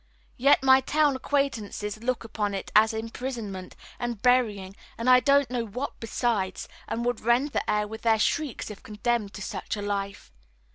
[0.37, 5.63] Yet my town acquaintances look upon it as imprisonment, and burying, and I don't know
[5.63, 9.81] what besides, and would rend the air with their shrieks if condemned to such a
[9.83, 10.31] life.